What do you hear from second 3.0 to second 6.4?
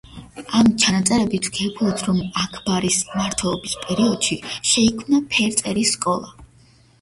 მმართველობის პერიოდში შეიქმნა ფერწერის სკოლა.